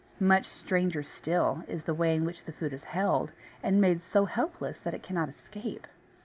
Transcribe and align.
Much 0.19 0.47
stranger 0.47 1.03
still 1.03 1.63
is 1.67 1.83
the 1.83 1.93
way 1.93 2.15
in 2.15 2.25
which 2.25 2.45
the 2.45 2.51
food 2.51 2.73
is 2.73 2.85
held, 2.85 3.31
and 3.61 3.79
made 3.79 4.01
so 4.01 4.25
helpless 4.25 4.79
that 4.79 4.95
it 4.95 5.03
cannot 5.03 5.29
escape. 5.29 5.85